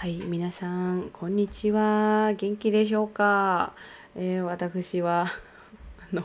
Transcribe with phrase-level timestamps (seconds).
[0.00, 2.32] はい皆さんこんにちは。
[2.32, 3.74] 元気でしょうか、
[4.16, 5.26] えー、私は
[6.10, 6.22] あの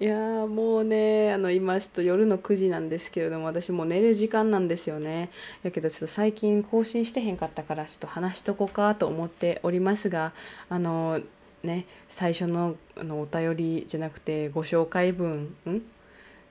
[0.00, 5.30] いやもうねあの今ちょっと夜の9時なんですけれども私もう寝る時間なんですよね。
[5.62, 10.32] やけどちょっと最近更新してへんかったからちょっと話しとこうかと思っておりますが
[10.68, 11.20] あの
[11.62, 15.82] ね最初のあのお便りじゃなくてご紹介文ん？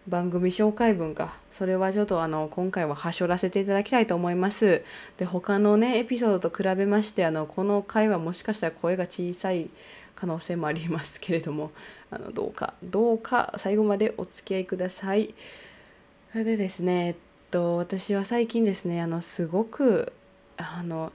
[0.08, 4.84] 番組紹介文かそれはちょっとあの今回ははしょらせていただきたいと思います。
[5.18, 9.70] で他のねエピソードと比べましてあのこの回はもしかしたら声が小さい
[10.14, 11.72] 可能性もありますけれども
[12.12, 15.34] あのどうかどうか最後までお付き合いください。
[16.32, 17.16] それでですねえっ
[17.50, 20.14] と私は最近ですねあのすごく
[20.58, 21.12] あの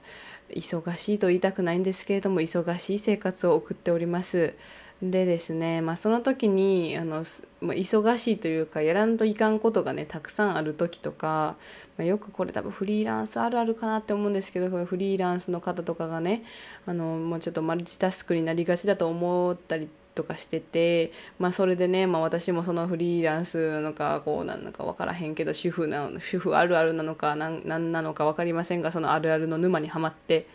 [0.49, 4.53] 忙しいと言いたくないんですけれども忙しい生活を送っております。
[5.01, 7.23] でですね、まあ、その時にあの、
[7.59, 11.55] まあ、忙しいというかやらんといかんことがねたくさんある時とか、
[11.97, 16.43] まあ、よくこれ多分フリーランスあるあるかなって思うんですけどフリーランスの方とかがね
[16.85, 30.45] あのもうちょっとマルチタスクになりがちだと思ったりとかしてて、まあ、それでね、まあ、私もそのフリーランスなのかこうなのか分からへんけど主婦な主婦あるあるなのか何なのか分かりませんがそのあるあるの沼にはまって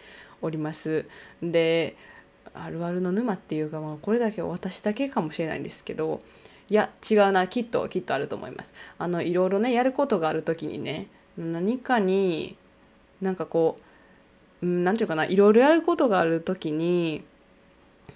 [0.41, 1.07] おります。
[1.43, 1.97] で
[2.55, 6.21] あるあるの沼っていうか、まあ、これだけ私だけかもしれないんですけど
[6.69, 8.75] いや違うなきっときっとあると思います。
[8.99, 11.07] あのいろいろねやることがある時にね
[11.39, 12.57] 何かに
[13.21, 13.77] なんかこ
[14.63, 17.25] う何て言うかないろいろやることがある時に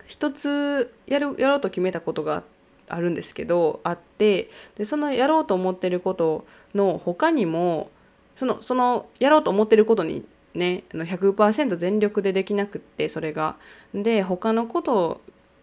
[0.06, 2.42] 一つやるやろうと決めたことが
[2.88, 6.44] あるんですけどあってでそのやろうと思ってること
[6.74, 7.90] の他にも
[8.34, 13.56] そのそのやろうと思ってることにね100%全力でできなくってそれが。
[13.94, 15.20] で他のこと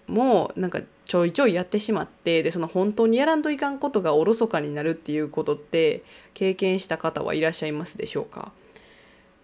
[0.07, 8.52] もなんかちょいちょいやってしまってでその本当にやらんといかんことがおろそかになるっていうことって経験した方はいらっしゃいますでしょうか。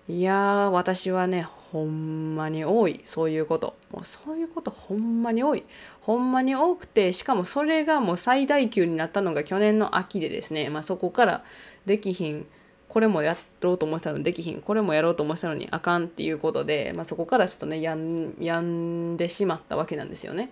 [0.09, 3.01] いや私はねほんまに多い。
[3.07, 3.75] そういうこと。
[3.91, 5.63] もうそういうことほんまに多い。
[6.01, 11.43] ほんまに多くてしかもそれがもう最大級になったのが去年の秋でですね、まあ、そこから
[11.85, 12.45] できひん
[12.93, 20.51] これもやろうと思ったのにできひんこれもやろうと思ったのにあかんっていうことで、まあ、そこからちょっとねやんやんでしまったわけなんですよね。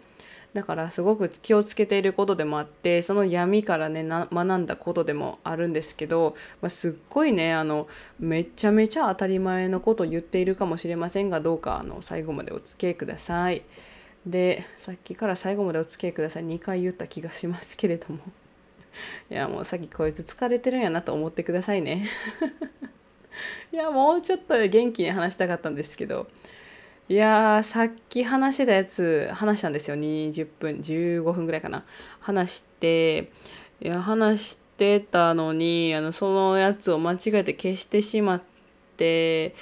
[0.56, 7.88] だからすごく気をつけていることでもあってその闇からね学んだことでもあるんですけど、まあ、すっごいねあの
[8.20, 13.62] めちゃめちゃ当たり前のことを言っているかもしれませんがどうかあの最後までお付き合いください。
[14.26, 18.20] でさっきから最後までお付き合いください2回言った気がしますけれども
[19.30, 22.06] いやもうさっきこいつ疲れてるんやなと思ってくださいね。
[23.72, 26.28] いやもうちょっと元気に話したかったんですけど。
[27.10, 29.98] いやさっき話してたやつ話したんですよ。
[29.98, 31.84] 20分15分ぐらいかな。
[32.20, 33.32] 話して
[33.82, 38.42] いや話してたのにあのそのやつを間違えて消してしまっ
[38.96, 39.56] て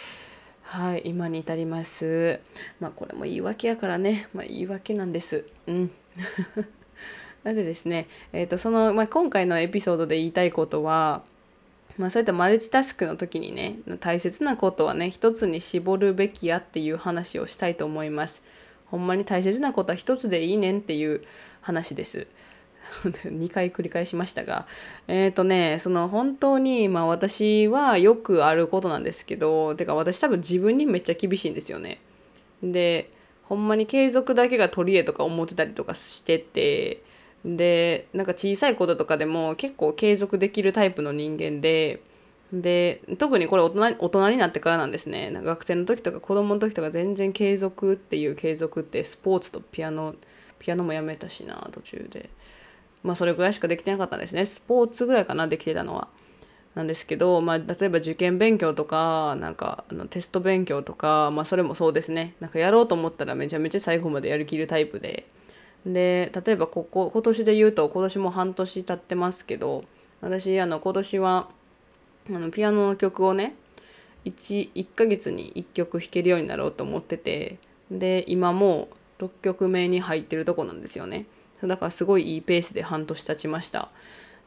[0.61, 2.39] はい今に至ります。
[2.79, 4.27] まあこれも言い訳やからね。
[4.33, 5.45] まあ言い訳なんです。
[5.65, 5.91] うん。
[7.43, 11.23] なのでですね、えーとそのまあ、今回のエピソードで言いたいことは、
[11.97, 18.43] まあ、そういったマルチタスクの時にね大切なことはね一つに絞るべきやっていう話をしたいと思います。
[18.87, 21.21] ほんまに大切なことは一つでいいねんっていう
[21.61, 22.27] 話です。
[23.03, 24.65] 2回繰り返しましたが
[25.07, 31.99] えっ、ー、とねその本当にまあ私はよくあることなんですけどてか私多分自分にめっちゃ厳しいんですよね。
[32.63, 33.11] で
[33.43, 37.01] ほんまに継続だけが取り柄とか思ってたりとかしてて
[37.45, 42.01] でなんか小さいこととかでも結構継続できるタイプの人間で
[42.51, 45.31] で特にこれ大人大人になってからなんですね。
[45.31, 50.15] 学生の時とか子供の時とか全然継続っていう継続ってスポーツとピアノ
[50.57, 52.29] ピアノもやめたしな途中で。
[53.03, 54.45] まあそれぐらいしかできてなかったんですね。
[54.45, 56.09] スポーツぐらいかなできてたのは。
[56.75, 62.35] なんですけど、まあ、例えば受験勉強とかなんかあのテスト勉強とか、まあ、それもそうですね。
[62.39, 65.27] なんかやろうと思ったらめちゃめちゃ最後までやりきるタイプで。
[65.85, 69.85] で例えばここ今年で言うと今年も半年経ってますけど
[70.21, 71.49] 私あの今年は
[72.29, 73.55] あのピアノの曲をね
[74.25, 77.57] 1, 1ヶ月に1曲弾けるようになろうと思ってて
[77.89, 78.89] で今も
[79.19, 81.25] う6曲目に入ってるとこなんですよね。
[81.61, 83.89] だからすごいいいペースで半年経ちました。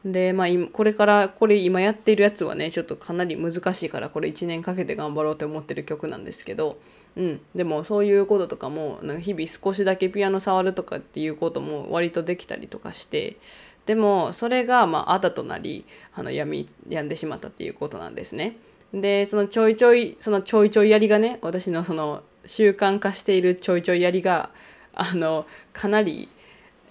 [0.03, 6.77] でまあこれからこれ今やっているやつはねちょっとかなり難しいからこれ1年かけて頑張ろうと思ってる曲なんですけど
[7.15, 13.37] うん、でもそういうこととかもなんか日々少しだけピアノ触るとかっていうことも割とできたりとかして
[13.85, 18.55] でもそれがまああだとなりあの病み病んでしまったっていうことなんですね。
[18.93, 24.49] でそのちょいちょいそのちょいちょいやりがね私のその習慣化しているちょいちょいやりが
[24.93, 26.29] あのかなり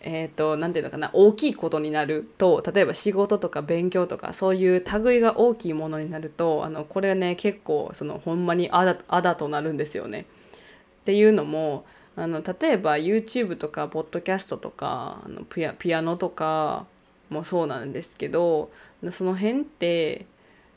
[0.05, 10.27] えーと、なていうのかな大きいことになると例えば仕事とか勉強とかそういう類が大きいものになるとあのこれね結構そのほんまにあだあだとなるんですよね。
[11.03, 11.85] っていうのも
[12.17, 16.87] あの例えば YouTube とかポッドキャストとかあのピアピアノとか
[17.31, 18.71] もそうなんですけど
[19.11, 20.27] その辺って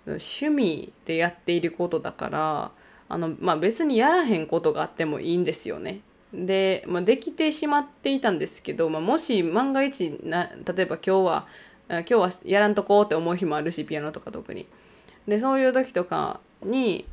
[0.05, 2.71] 趣味でやっていることだから
[3.09, 6.01] あの、まあ、別にやらへんことがあってもいいんですよね。
[6.33, 11.47] で、まあ、できてしまっていたんですけど、まあ、もし万が一な例えば今日は
[11.87, 14.65] 今日はやらんとこうって思う日もあるしピアノとか特に。
[15.27, 17.05] でそういう時とかに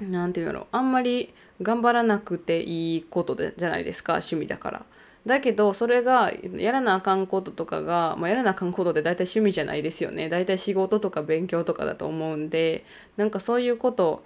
[0.00, 4.86] 何て言うのあんまり頑張らなくていいことでじゃないですか趣味だから。
[5.24, 12.84] だけどそれがやらなあかんこととかが、まあ、やらなあかんことで大体趣味じゃないですよね大体仕事とか勉強とかだと思うんで
[13.16, 14.24] なんかそういうこと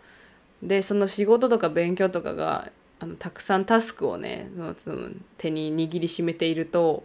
[0.63, 7.05] でその仕事とか勉強とかがあのたくさんタスクをねその手に握りしめていると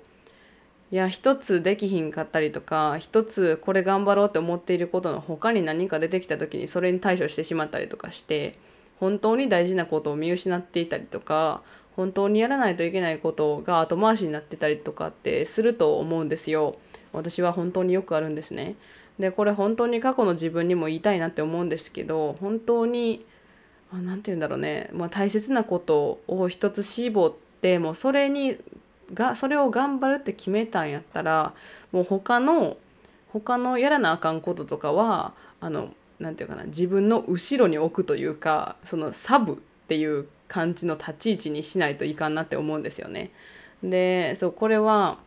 [0.92, 8.58] いや一つできひんかったりとか一つこれ頑張ろうって思っていることの他に何か出てきた時にそれに対処してしまったりとかして
[9.00, 11.64] 本当に大事なことを見失っていたりとか
[11.96, 16.78] 本当にやらないといけないことが後回しになってたりとかってすると思うんですよ。
[17.14, 18.76] 私は本当によくあるんですね。
[19.20, 23.26] でこれ本当に過去の自分にも言いたいなって思うんですけど本当に
[23.92, 28.58] ま何て言うんだろうね、まあ、大切なことを一つ絞ってもうそれに
[29.14, 31.54] がそれを頑張るって決めたんやったら
[31.92, 32.78] もう他の
[33.30, 39.56] 他のやらなあかんこととかはあの何て言うかな自分の後ろに置くというかそのサブっ
[39.88, 43.32] ていう感じの立ち位置にしないといかんなって思うんですよね。
[43.84, 45.18] でそうこれは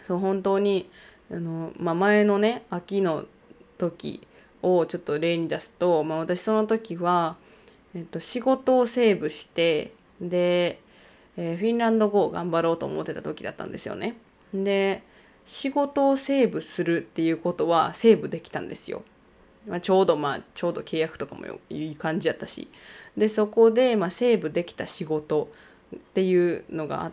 [0.00, 0.88] そう本当に
[1.30, 3.26] あの、まあ、前のね秋の
[3.78, 4.26] 時
[4.62, 7.36] をちょっと例に出すと、まあ、私その時は
[7.94, 10.80] えっと、仕事をセーブしてで、
[11.36, 14.16] えー、フィンランド語を頑張ろうと思ってた時だったんですよね。
[14.54, 15.02] で
[15.44, 19.02] 仕事をセーブするっていうことはセーブできたんですよ。
[19.66, 22.68] まあ、ちょうどまあちょうど契約とかもいい感じやったし
[23.16, 25.50] でそこで、まあ、セーブできた仕事
[25.94, 27.12] っていうのがあっ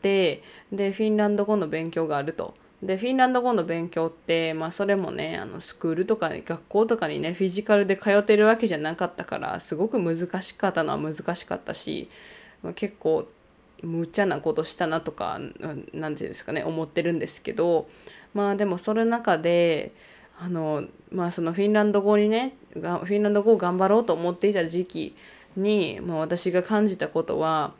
[0.00, 12.08] てでフィンランド語の勉強があるとでフィンランド語の勉強って、まあ、それもねあのスクールとか学校とかにねフィジカルで通ってるわけじゃなかったからすごく難しかったのは難しかったし、
[12.62, 13.26] まあ、結構
[13.82, 17.88] 無茶なことしたなとか何て言うんですかね思ってるんですけど
[18.34, 19.92] まあでもその中で
[20.38, 25.14] あのまあそのフィンランド語にねフィンランド語を頑張ろうと思っていた時期
[25.56, 27.72] に、まあ、私が感じたことは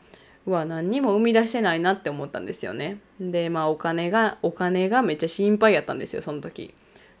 [0.47, 2.99] うわ何にも生み出してないなって思ったんですよね。
[3.19, 6.73] でまあお金がお金がめっちゃ心配やったんですよその時。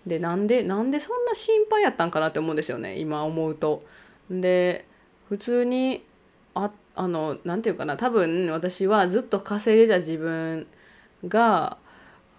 [0.05, 3.81] でなんでなんでそんな心配やったんかなって思うんですよね今思うと。
[4.29, 4.85] で
[5.27, 6.05] 普通に
[6.53, 10.67] ああの何て言うかな多分私はずっと稼いでた自分
[11.27, 11.77] が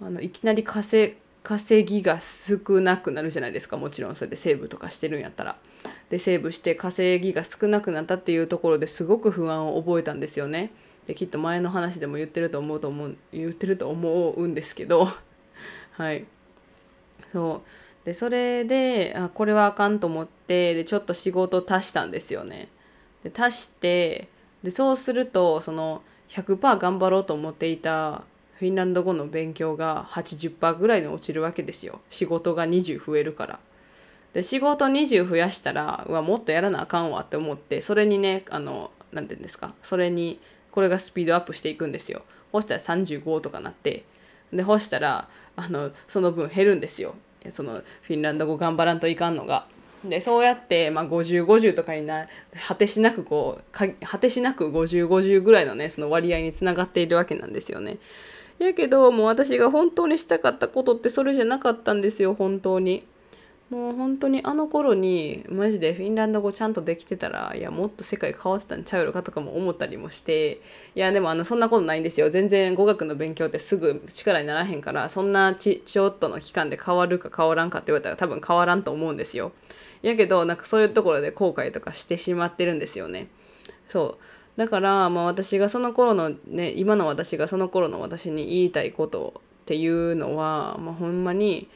[0.01, 5.57] あのいきなり稼稼ぎが少なくなるじゃないですかもちろんそれでセーブとかしてるんやったら。
[6.11, 10.73] でセーブして稼ぎが少なくなったっていうところですごく不安を覚えたんですよね。
[11.07, 15.09] できっと前の話でも言ってると思うと思う言ってると思うんですけど
[15.93, 16.25] はい
[17.29, 22.67] そうでそれであこれはあかんと思ってでちょっと仕事足したんですよね。
[23.23, 24.29] で足して
[24.65, 28.25] でそうするとその100%頑張ろうと思っていた
[28.59, 33.61] フィンランド語の勉強が80%ぐらいに落ちるわけですよ仕事が20増えるから。
[34.33, 39.75] で仕事20増やしたらうわもっとやらなあかんわって思ってそれにねあの何て言うんですか？
[39.83, 40.41] それに
[40.73, 42.23] これがスピードアップしていくんですよ。
[42.53, 44.05] そしたら35とかなって
[44.53, 47.15] で干したらあのその分減るんですよ
[47.51, 49.67] そのフィンランド語頑張らんといかんのが。
[50.05, 52.27] でそうやって、まあ、5050とかにな
[52.69, 57.97] 果てしなくこう果てしなく5050ぐらいのねその割合につながっているわけなんですよね。
[58.59, 63.07] やけどもう私が本当にしたかったことってそれじゃなかったんですよ本当に。
[63.71, 70.61] もう本当にあの頃にマジでフィンランド語ちゃんとできてたらいやもっと世界変わってたんちゃうのかとかも思ったりもして。
[70.95, 72.31] いやでもあのそんなことないんですよ。
[72.31, 79.51] 全然語学の勉強ってすぐ力にならへんからそんなちちょっとの期間で変わるか変わらんかって言われたら多分変わらんと思うんですよ。
[80.03, 83.27] やけどなんかそういうところで後悔とかしてしまってるんですよね。
[83.89, 84.36] そう。
[84.57, 91.69] だからまあ私がその頃のね今の私がその頃の私に言いたいことっていうのは、まあ、ほんまに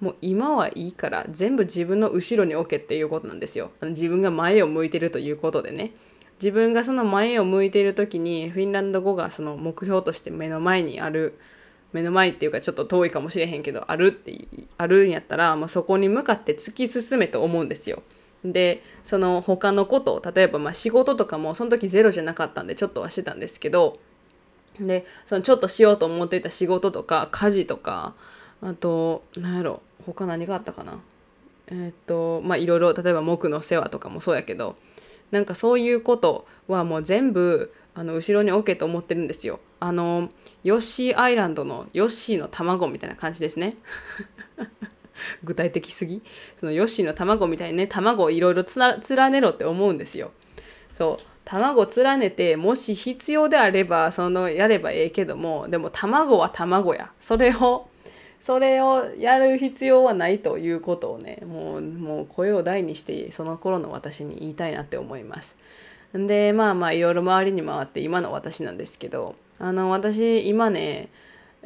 [0.00, 3.70] もう今はいいから全部自分の後ろに置けっていうことなんですよ。
[3.82, 5.92] 自分が前を向いてるということでね。
[6.38, 11.38] 自分がその前を向いている時にフィンランド語がその目標として目の前にある
[11.92, 18.02] 目の前っていうかちょっと遠いかもしれへんけどあるってあるんやったら、まあ、そこに向かって突き進めと思うんですよ。
[18.52, 23.98] でその他のこと例えばま仕事とかもその時ゼロじゃなかったんでちょっとはしてたんですけど
[24.78, 28.14] でそのちょっとしようと思っていた仕事とか家事とか
[28.60, 30.98] あと何やろ他何があったかな
[31.68, 34.76] えー、っとまあいろいろ例えば木の世話とかもそうやけど
[35.30, 39.58] なんかそういうことはもう全部あの後ろに置けと思ってるんですよ。
[39.80, 40.28] あの
[40.64, 43.76] ヨッシーアイランドのヨッシーの卵みたいな感じですね。
[45.44, 46.22] 具体的すぎ
[46.56, 48.64] そのヨッシーの卵みたいにね卵をいろいろ
[49.08, 50.32] 連ねろって思うんですよ。
[50.94, 57.88] そう卵連ねてもし必要であればそのやればええけどもでも卵は卵やそれを
[58.40, 65.56] それをやる必要はないということをねもうもう声を大にしてその頃の私に言いたいなって思います。
[66.12, 71.08] でまあまあいろいろ周りに回って今の私なんですけどあの私今ね、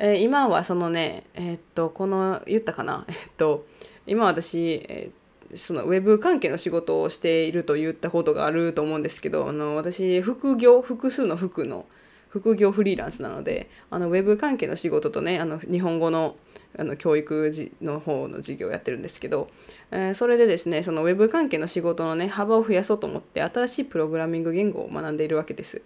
[0.02, 3.04] えー、今はそのねえー、っとこの言ったかな？
[3.08, 3.66] えー、っと
[4.06, 5.10] 今私、え
[5.54, 11.86] そのウェブ関係の仕事をしていると言ったことがあると思うんですけどあの私副業複数の服の
[12.28, 16.36] 副業フリーランスなのであのウェブ関係の仕事とねあの日本語の
[16.78, 17.50] あの教育
[17.82, 19.50] の方の授業をやってるんですけど、
[19.90, 25.82] えー、それでですねそのウェブ関係の仕事のね幅を増やそうと思って新しいプログラミング言語を学んでいるわけです。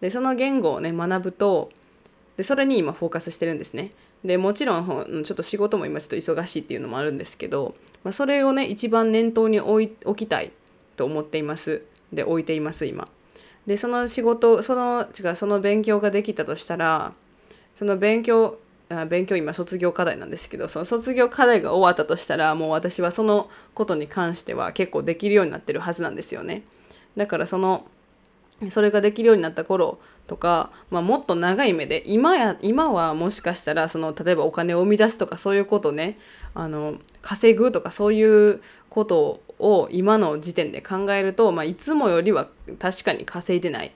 [0.00, 1.70] でその言語をね学ぶと
[2.36, 3.92] でそれに今フォーカスしてるんですね。
[4.24, 7.74] でもちろんちょっと仕事も今ちょっと忙しいっていうのもあるんですけど、
[8.04, 10.52] まあ、それをね一番念頭に置い置きたい
[10.96, 13.08] と思っていますで置いています今。
[13.66, 17.12] でその仕事その違うその勉強ができたとしたら
[17.74, 18.58] その勉強
[19.08, 26.62] 勉強今卒業課題なんですけどその卒業課題が終わったとしたらもう私はそのことに関しては結構できるようになってるはずなんですよね
[27.16, 27.86] だからその
[28.70, 36.18] それができるようになった頃とか、まあ、もっと長い目で今や今はもしかしたらその例えばお金を生み出すとかそういうことね
[36.54, 43.90] あの稼ぐとかそういうことを今の時点で考えると、まあ、いつもよりは確かに稼いでないっ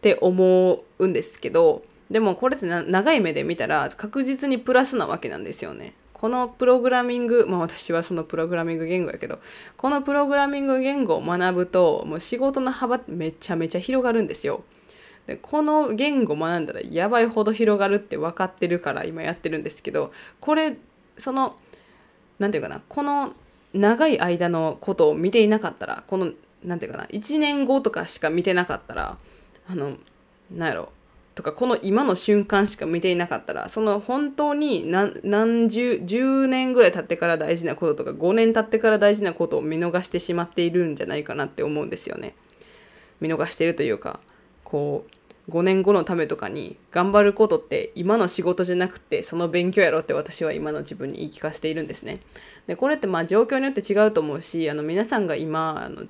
[0.00, 5.94] て思うんですけどでもこれって長い目で見たら確実にプラスなわけなんですよね。
[6.14, 9.40] このプログラミング、まあ私はそのプログラミング言語やけど、
[9.76, 14.64] このプログラミング言語を学ぶと、もう仕事の幅めちゃめちゃ広がるんですよ。
[15.26, 20.76] でこの言語学んだらやばいほど広がるって分かってるから今やってるんですけど、これ、
[21.16, 21.56] その、
[22.38, 23.32] 何て言うかな、この
[23.72, 26.32] 長い間のことを見ていなかったら、この、
[26.64, 29.18] 何て言うかな、1年後とかしか見てなかったら、
[29.68, 29.96] あの、
[30.50, 30.92] なんやろ、
[31.34, 42.34] とかこの今の瞬間しか見ていなかったらその本当に何何十10年ぐらい経ってから大事なこととか5年経ってから大事なことを見逃してしまっているんじゃないかなって思うんですよね。
[43.20, 44.20] 見逃してるというか
[44.62, 52.20] こう5年後のためとかに頑張ることって今の仕事じゃなくてその勉強やろって私は今の自分に言い聞かせているんですね。
[52.66, 56.04] でこれってまあ状況によって違うと思うしあの皆さんが今あの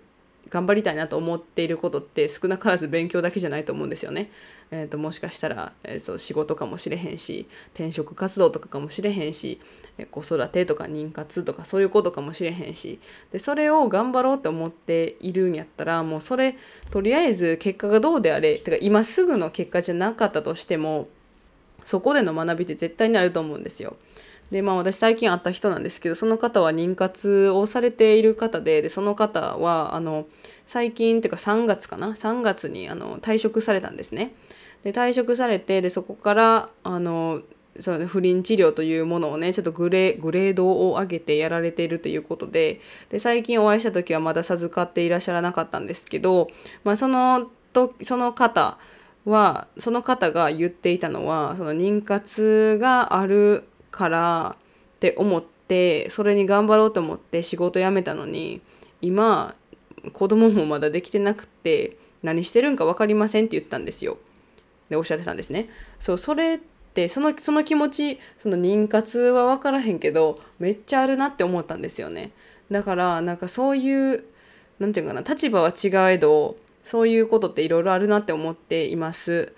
[0.50, 4.30] 頑張りたいなと思っていることって少なからず勉強だけじゃないと思うんですよね。
[4.70, 9.60] えーと、もしかしたら、えーと、仕事かもしれへんし転職活動とかかもしれへんし、
[9.98, 12.98] え子育てとか妊活とかそういうことかもしれへんし
[13.32, 16.56] でそれを頑張ろうと思っているんやったらもうそれ
[16.90, 21.08] とりあえず結果がどうであれてか今すぐの結果じゃなかったとしても
[21.84, 23.96] そこでの学びって絶対にあると思うんですよ。
[24.50, 30.26] でまあ私最近会った人なんですけどその方は妊活をされている方ででその方はあの
[30.66, 34.34] 最近っていうか3月かな？3月にあの退職されたんですね。
[34.84, 37.42] で退職されてでそこからあの
[37.80, 46.48] その不倫治療というものをねちょっとグレグレードを上げてやられているということでで最近お会いした時はまだ授かっていらっしゃらなかったんですけど、
[46.84, 48.78] まあ、そのとその方
[49.24, 58.60] はその方が言っていたのはその妊活があるからって思ってそれに頑張ろうと思って仕事辞めたのに
[59.00, 59.54] 今
[60.12, 64.18] 子供もまだできてなくて何してるんか分かりませんって言ってたんですよ。
[64.90, 65.68] でおっしゃってたんですね。
[66.00, 72.32] そうそれってそのその気持ちその妊活は分からへんけどめっちゃあるなって思ったんですよね。
[72.70, 74.24] だからなんかそういう
[74.78, 79.52] 何て言うかな立場は違えどそういうことっていろいろあるなって思っています。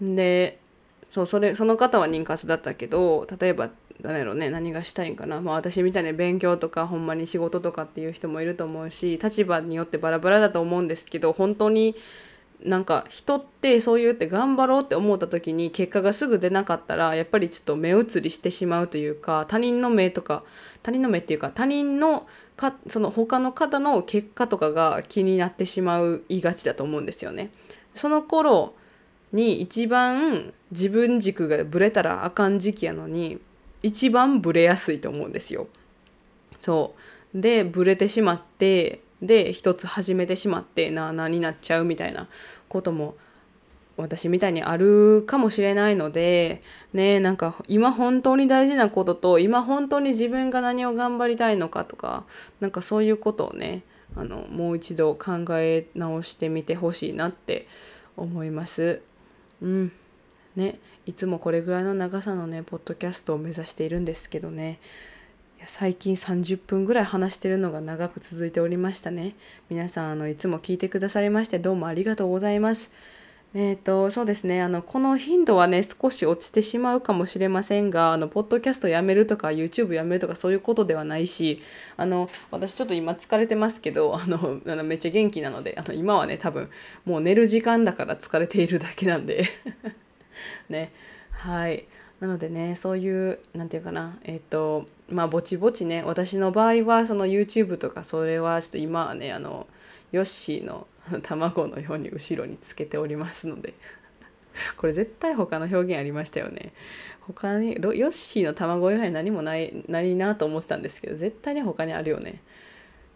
[0.00, 0.58] で
[1.16, 3.70] そうそれその方は妊活だったけど例えば
[4.02, 11.96] 何やろね何がしたいんかな、まあ、私みたいに勉強とかほんまに仕事とかっていう人もいると思うし立場によってバラバラだと思うんですけど本当に
[12.62, 20.44] なんか人ってそう言って頑張ろうって思った時に結果がすぐ出なかったらやっぱりちょっと目移りしてしまうというか他人の目とか
[20.82, 22.26] 他人の目っていうか他人の
[22.58, 27.50] かその他の方の結果とかが気になってしまういがちだと思うんですよね。
[27.94, 28.74] その頃
[29.32, 33.38] に一番自分軸がぶれたらあかん時期やのに
[33.82, 35.68] 一番ブレやすいと思うんですよ。
[36.58, 36.94] そ
[37.34, 42.28] うでブレてしまってで一つ始めてしまってなあなあになっちゃうみたいな
[42.68, 43.16] ことも
[43.96, 52.24] 私みたいにあるかもしれないのでねなんか今本当に大事なことと今本当に自分が何を頑張りたいのかとか
[52.60, 53.82] なんかそういうことをね
[54.14, 57.66] あのもう一度考え直してみてほしいなって
[58.16, 59.02] 思います。
[59.62, 59.92] うん。
[60.56, 64.78] ね、いつもこれぐらいの長さのねポッドキャストを目指しているんですけどね。
[65.64, 69.34] 最近30分ぐらい話してるのが長く続いておりましたね。
[69.68, 72.90] 皆さんあのいつも聞いてくださりましてどうもありがとうございます。
[73.58, 74.60] え、ー、と、そうですね。
[74.60, 81.62] あの、この頻度はね、少し落ちてしまうかもしれませんが、あの、ポッドキャストやめるとか、YouTube やめるとか、そういうことではないし、
[81.96, 86.68] あの、私ちょっと今疲れてますけど、 あの、あのめっちゃ元気なので、あの、今はね、多分、
[87.06, 89.44] もう寝る時間だから疲れているだけなんで
[90.68, 90.92] ね。
[91.30, 91.86] はい。
[92.20, 99.66] なのでね、そういう、なんていうかな、えっ、ー、と、まあ、ぼちぼちね、私の場合は、その YouTube とか、それはちょっと今はね、あの、
[100.12, 100.86] ヨッシーの
[101.22, 103.74] 卵のように後ろにつけておりますので。
[104.76, 106.72] これ絶対他の表現ありましたよね。
[107.20, 112.40] 他にヨッシーの卵以外何もないないなと思ってたんですけど絶対に他にあるよね。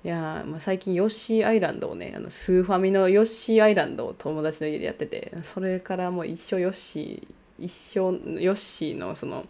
[0.02, 7.99] いやまあ、最近ヨッシーアイランドをねあのスーファミのヨッシーアイランドを友達の家でやっててそれからもう一生ヨッシー一生
[8.40, 9.47] ヨッシーのその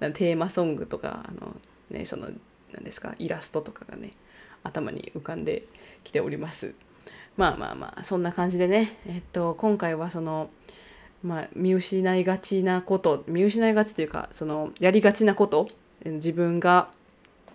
[0.00, 1.56] テーマソングとかあの、
[1.90, 2.28] ね、その
[2.72, 4.14] 何ですかイラストとかがね
[4.64, 5.62] 頭に浮かんで
[6.02, 6.74] きております。
[7.36, 10.50] まあまあまあそんな感じでね、えっと、今回はその、
[11.22, 15.68] まあ、見失いがちなこと見失いがちというかそのやりがちなこと
[16.04, 16.88] 自分が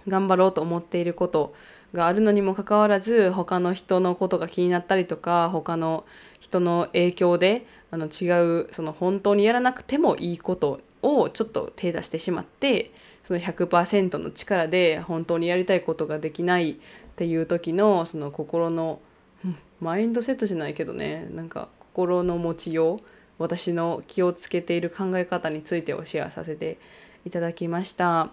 [0.07, 1.53] 頑張ろうと思っていること
[1.93, 6.05] があるのにもかかわらず他の人のことが気になったりとか他の
[6.39, 12.91] 人の影響であの違うその本当にやらなくてもいいことをちょっと手出してしまって
[13.24, 16.75] その100%の力で本当にやりたいことができないっ
[17.15, 19.00] ていう時のその心の
[19.79, 23.00] マインドセットじゃないけどねなんか心の持ちよう
[23.38, 26.77] 私の気をつけている考え方についてをシェアさせて
[27.25, 28.31] いただきました。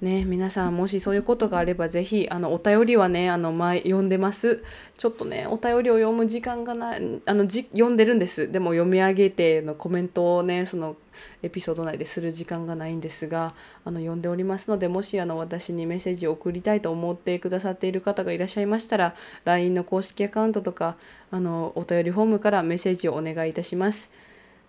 [0.00, 4.62] ね、皆さんもしそういうことがあればぜひあのお便りはねあの前読んでます
[4.96, 10.94] ちょっとねお便りを読む時間がないあのじ読んでるんですでも読み上げてのコメントをねその
[11.42, 20.96] エピソード内でする時間がないんですがあの読んでおりますのでもしあの私にメッセージを送りたいと思ってくださっている方がいらっしゃいましたら LINE の公式アカウントとか
[21.32, 24.12] あのお便りフォームからメッセージをお願いいたします。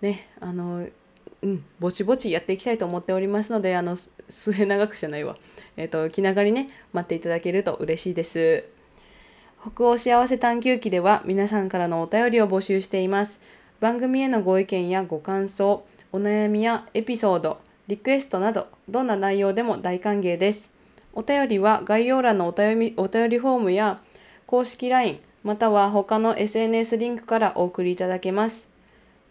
[0.01, 0.87] ねあの
[1.41, 3.95] うん、ぼちぼちやっていきたいと思っておりますので、あの、
[4.29, 5.37] 末長くじゃないわ。
[5.77, 8.65] えっ、ー、と、気長にね、待っていただけると嬉しいです。
[9.61, 13.41] 北欧幸せ探求記では皆さんからのお便りを募集しています。
[13.79, 20.71] 番組へのご意見やご感想、お悩みやエピソード、リクエストなど、どんな内容でも大歓迎です。
[21.13, 24.01] お便りは概要欄のお便りお便りフォームや
[24.45, 28.69] 公式 LINE、または他の SNS リンクからお送りいただけます。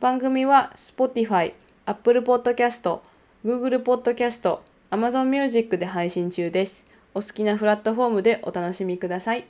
[0.00, 1.54] 番組は Spotify、
[1.86, 3.00] Apple Podcast、
[3.44, 4.58] Google Podcast、
[4.90, 6.86] Amazon Music で配信中です。
[7.12, 9.46] お好きなプラットフォームでお楽しみください。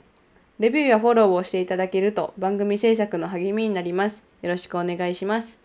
[0.59, 4.25] レビューやフォローをしていただけると番組制作の励みになります。
[4.41, 5.57] よろしくお願いします。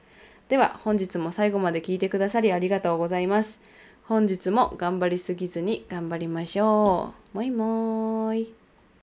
[0.48, 3.58] では本日も最後まで聞いてくださりありがとうございます。
[4.04, 7.36] 本日も頑張りすぎずに頑張りましょう。
[7.36, 8.63] もいもーい。